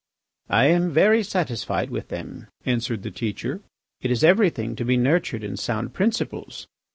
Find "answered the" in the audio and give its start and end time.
2.65-3.11